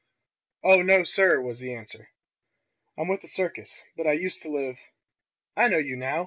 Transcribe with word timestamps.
"Oh, 0.63 0.81
no, 0.81 1.03
sir," 1.03 1.39
was 1.39 1.59
the 1.59 1.75
answer. 1.75 2.09
"I'm 2.97 3.07
with 3.07 3.21
the 3.21 3.27
circus. 3.27 3.83
But 3.95 4.07
I 4.07 4.13
used 4.13 4.41
to 4.41 4.49
live" 4.49 4.79
"I 5.55 5.67
know 5.67 5.77
you 5.77 5.95
now!" 5.95 6.19